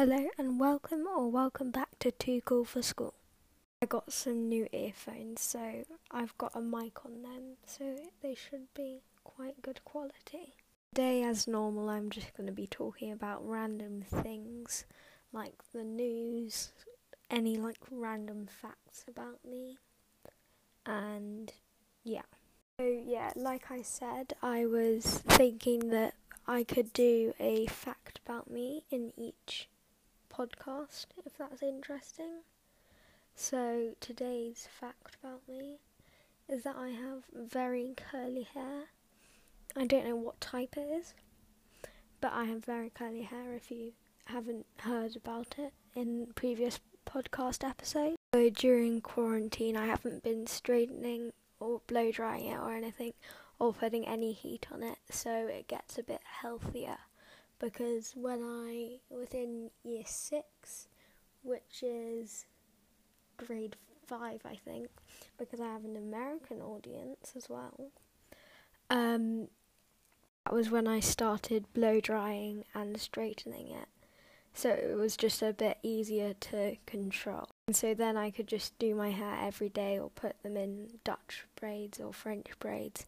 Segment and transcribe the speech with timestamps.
[0.00, 3.12] Hello and welcome or welcome back to Too Cool for School.
[3.82, 8.72] I got some new earphones, so I've got a mic on them, so they should
[8.74, 10.54] be quite good quality.
[10.94, 14.86] Today, as normal, I'm just going to be talking about random things
[15.34, 16.70] like the news,
[17.30, 19.76] any like random facts about me,
[20.86, 21.52] and
[22.04, 22.22] yeah.
[22.80, 26.14] So, yeah, like I said, I was thinking that
[26.48, 29.68] I could do a fact about me in each
[30.40, 32.40] podcast if that's interesting.
[33.34, 35.80] So, today's fact about me
[36.48, 38.84] is that I have very curly hair.
[39.76, 41.14] I don't know what type it is,
[42.20, 43.92] but I have very curly hair if you
[44.26, 48.16] haven't heard about it in previous podcast episodes.
[48.34, 53.12] So, during quarantine, I haven't been straightening or blow drying it or anything
[53.58, 56.96] or putting any heat on it, so it gets a bit healthier.
[57.60, 60.88] Because when I was in year six,
[61.42, 62.46] which is
[63.36, 63.76] grade
[64.06, 64.88] five, I think,
[65.38, 67.90] because I have an American audience as well.
[68.88, 69.48] Um,
[70.44, 73.88] that was when I started blow drying and straightening it,
[74.54, 77.48] so it was just a bit easier to control.
[77.68, 80.98] And so then I could just do my hair every day or put them in
[81.04, 83.06] Dutch braids or French braids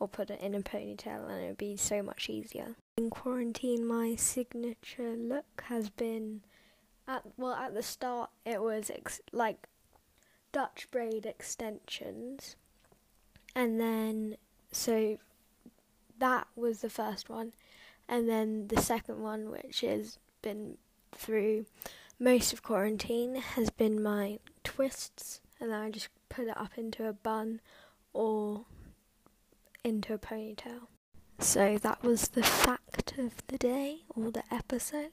[0.00, 2.74] or put it in a ponytail and it would be so much easier.
[2.96, 6.42] In quarantine, my signature look has been
[7.08, 9.68] at well at the start it was ex- like
[10.52, 12.56] Dutch braid extensions,
[13.54, 14.36] and then
[14.70, 15.18] so
[16.18, 17.52] that was the first one,
[18.08, 20.76] and then the second one, which has been
[21.12, 21.66] through
[22.18, 27.08] most of quarantine, has been my twists, and then I just put it up into
[27.08, 27.60] a bun
[28.12, 28.66] or
[29.82, 30.88] into a ponytail.
[31.38, 32.42] So that was the
[32.90, 35.10] fact of the day or the episode.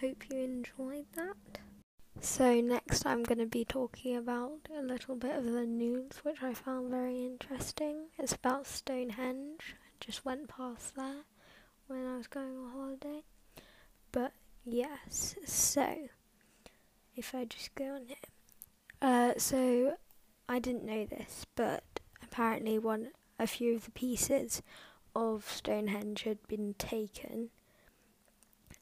[0.00, 1.58] Hope you enjoyed that.
[2.20, 6.42] So, next I'm going to be talking about a little bit of the news which
[6.42, 8.08] I found very interesting.
[8.18, 9.74] It's about Stonehenge.
[9.82, 11.24] I just went past there
[11.88, 13.22] when I was going on holiday.
[14.12, 14.32] But
[14.64, 16.08] yes, so
[17.16, 18.16] if I just go on here.
[19.00, 19.94] Uh, so
[20.48, 24.62] I didn't know this, but apparently one a few of the pieces
[25.14, 27.50] of Stonehenge had been taken,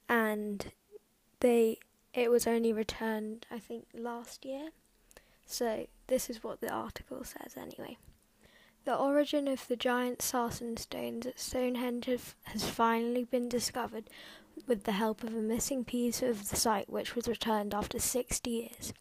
[0.09, 0.73] and
[1.41, 1.79] they
[2.13, 4.71] it was only returned I think last year.
[5.47, 7.99] So this is what the article says anyway.
[8.85, 12.07] The origin of the giant sarsen stones at Stonehenge
[12.45, 14.09] has finally been discovered
[14.67, 18.51] with the help of a missing piece of the site which was returned after 60
[18.51, 18.93] years.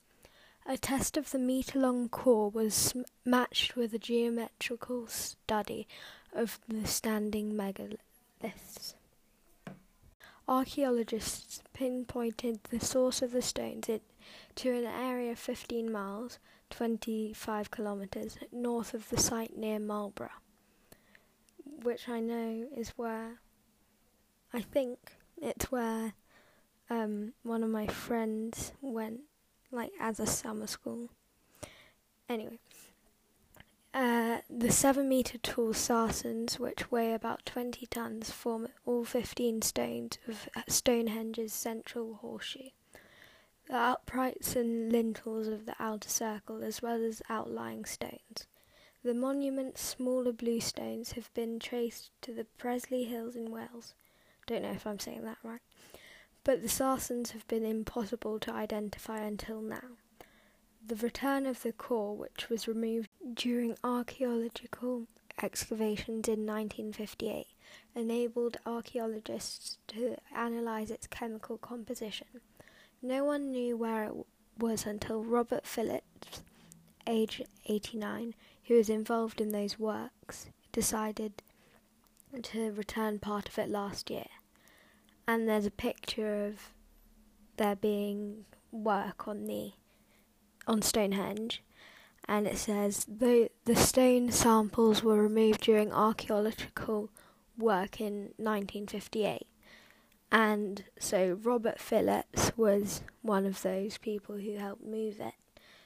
[0.66, 2.94] A test of the metre long core was
[3.26, 5.88] matched with a geometrical study
[6.34, 8.96] of the standing megaliths.
[10.48, 13.88] Archaeologists pinpointed the source of the stones
[14.56, 16.40] to an area 15 miles,
[16.72, 20.30] 25 kilometres, north of the site near Marlborough,
[21.84, 23.40] which I know is where
[24.52, 24.98] I think
[25.40, 26.14] it's where
[26.90, 29.22] um, one of my friends went
[29.72, 31.10] like as a summer school.
[32.28, 32.60] Anyway,
[33.94, 40.18] uh, the seven metre tall sarsens, which weigh about 20 tons, form all 15 stones
[40.28, 42.70] of Stonehenge's central horseshoe.
[43.68, 48.48] The uprights and lintels of the outer circle, as well as outlying stones.
[49.04, 53.94] The monument's smaller blue stones have been traced to the Preseli Hills in Wales.
[54.48, 55.62] Don't know if I'm saying that right
[56.44, 59.99] but the Sarsens have been impossible to identify until now.
[60.90, 65.06] The return of the core, which was removed during archaeological
[65.42, 67.46] excavations in 1958,
[67.96, 72.28] enabled archaeologists to analyse its chemical composition.
[73.04, 74.14] No one knew where it
[74.58, 76.42] was until Robert Phillips,
[77.06, 78.34] age 89,
[78.66, 81.44] who was involved in those works, decided
[82.42, 84.26] to return part of it last year
[85.30, 86.74] and there's a picture of
[87.58, 89.74] there being work on the
[90.70, 91.64] on Stonehenge,
[92.28, 97.10] and it says the the stone samples were removed during archaeological
[97.58, 99.48] work in 1958,
[100.32, 105.34] and so Robert Phillips was one of those people who helped move it.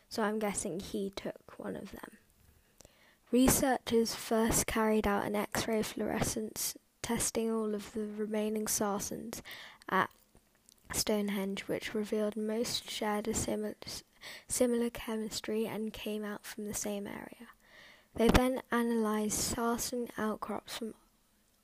[0.09, 2.17] So I'm guessing he took one of them.
[3.31, 9.41] Researchers first carried out an X-ray fluorescence testing all of the remaining sarsens
[9.89, 10.09] at
[10.93, 13.75] Stonehenge, which revealed most shared a similar,
[14.47, 17.49] similar chemistry and came out from the same area.
[18.15, 20.93] They then analysed sarsen outcrops from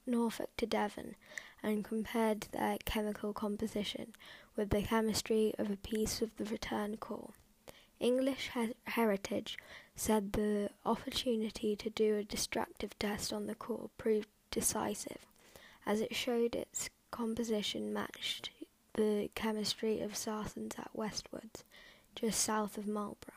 [0.06, 1.16] Norfolk to Devon
[1.62, 4.14] and compared their chemical composition
[4.56, 7.32] with the chemistry of a piece of the return core.
[8.00, 9.58] English Her- Heritage
[9.96, 15.26] said the opportunity to do a destructive test on the core proved decisive,
[15.86, 18.50] as it showed its composition matched
[18.94, 21.64] the chemistry of Sarsens at Westwoods,
[22.16, 23.34] just south of Marlborough.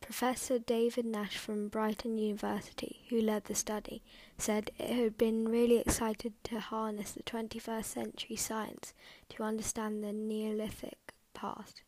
[0.00, 4.02] Professor David Nash from Brighton University, who led the study,
[4.36, 8.92] said it had been really excited to harness the 21st century science
[9.30, 11.82] to understand the Neolithic past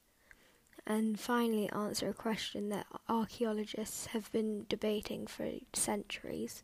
[0.86, 6.62] and finally answer a question that archaeologists have been debating for centuries.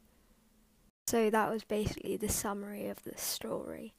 [1.08, 3.94] So that was basically the summary of the story.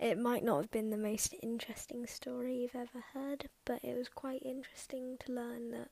[0.00, 4.08] It might not have been the most interesting story you've ever heard, but it was
[4.08, 5.90] quite interesting to learn that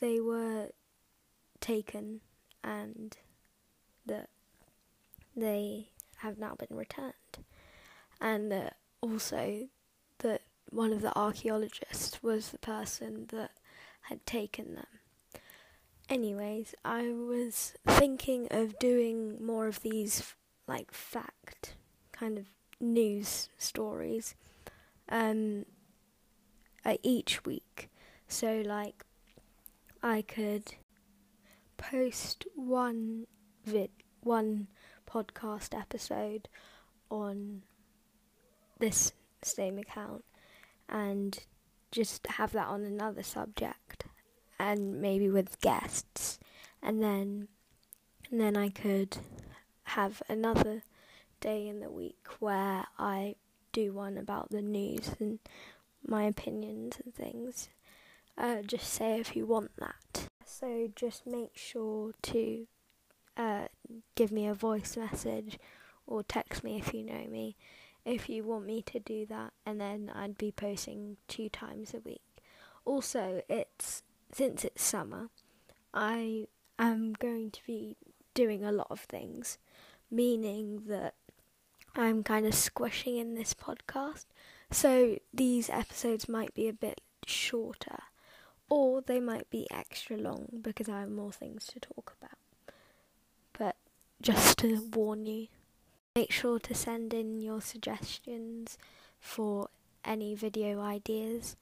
[0.00, 0.70] they were
[1.60, 2.22] taken
[2.62, 3.14] and
[4.06, 4.30] that
[5.36, 7.12] they have now been returned.
[8.18, 9.68] And that also
[10.20, 13.50] that one of the archaeologists was the person that
[14.02, 14.86] had taken them.
[16.08, 20.34] Anyways, I was thinking of doing more of these
[20.66, 21.74] like fact
[22.12, 22.46] kind of
[22.80, 24.34] news stories
[25.08, 25.64] um,
[27.02, 27.90] each week.
[28.28, 29.04] So like
[30.02, 30.74] I could
[31.76, 33.26] post one
[33.64, 33.90] vid
[34.22, 34.68] one
[35.08, 36.48] podcast episode
[37.10, 37.62] on
[38.78, 39.12] this
[39.42, 40.24] same account
[40.88, 41.38] and
[41.90, 44.04] just have that on another subject
[44.58, 46.38] and maybe with guests
[46.82, 47.48] and then
[48.30, 49.18] and then I could
[49.84, 50.82] have another
[51.44, 53.36] day in the week where I
[53.72, 55.38] do one about the news and
[56.06, 57.68] my opinions and things
[58.36, 60.28] uh, just say if you want that.
[60.44, 62.66] So just make sure to
[63.36, 63.66] uh,
[64.14, 65.58] give me a voice message
[66.06, 67.56] or text me if you know me
[68.04, 72.00] if you want me to do that, and then I'd be posting two times a
[72.00, 72.20] week.
[72.84, 75.30] Also, it's since it's summer,
[75.92, 76.48] I
[76.78, 77.96] am going to be
[78.34, 79.58] doing a lot of things,
[80.10, 81.14] meaning that
[81.96, 84.26] I'm kind of squishing in this podcast.
[84.70, 88.02] So these episodes might be a bit shorter
[88.68, 92.38] or they might be extra long because I have more things to talk about.
[93.56, 93.76] But
[94.20, 95.48] just to warn you.
[96.16, 98.78] Make sure to send in your suggestions
[99.20, 99.68] for
[100.04, 101.56] any video ideas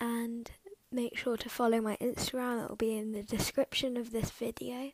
[0.00, 0.50] and
[0.92, 4.92] make sure to follow my Instagram, it will be in the description of this video.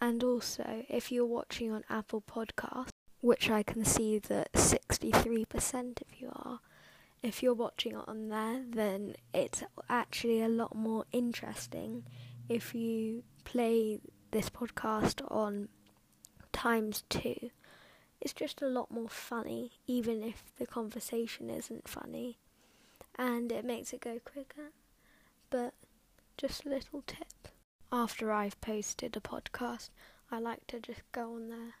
[0.00, 2.92] And also, if you're watching on Apple Podcasts,
[3.26, 6.60] which I can see that 63% of you are,
[7.24, 12.04] if you're watching it on there, then it's actually a lot more interesting
[12.48, 13.98] if you play
[14.30, 15.68] this podcast on
[16.52, 17.50] times two.
[18.20, 22.38] It's just a lot more funny, even if the conversation isn't funny,
[23.18, 24.70] and it makes it go quicker.
[25.50, 25.74] But
[26.38, 27.48] just a little tip.
[27.90, 29.90] After I've posted a podcast,
[30.30, 31.74] I like to just go on there,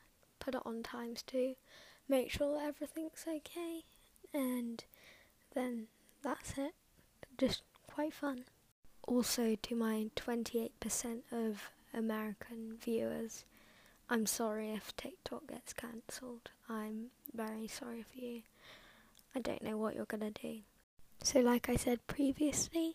[0.46, 1.56] put it on times two,
[2.08, 3.82] make sure everything's okay,
[4.32, 4.84] and
[5.54, 5.88] then
[6.22, 6.72] that's it.
[7.36, 8.44] Just quite fun.
[9.08, 10.70] Also, to my 28%
[11.32, 13.44] of American viewers,
[14.08, 16.50] I'm sorry if TikTok gets cancelled.
[16.68, 18.42] I'm very sorry for you.
[19.34, 20.60] I don't know what you're gonna do.
[21.24, 22.94] So, like I said previously,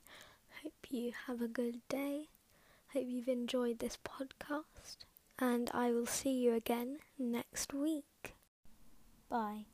[0.63, 2.29] hope you have a good day.
[2.93, 5.03] Hope you've enjoyed this podcast,
[5.41, 8.35] and I will see you again next week.
[9.27, 9.65] Bye.